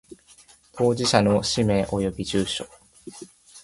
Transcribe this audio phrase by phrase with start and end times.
[0.71, 2.67] 当事者の氏名及び住所